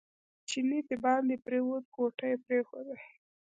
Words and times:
چینی 0.49 0.79
دباندې 0.89 1.35
پرېوت 1.45 1.85
کوټه 1.95 2.25
یې 2.31 2.37
پرېښوده. 2.45 2.95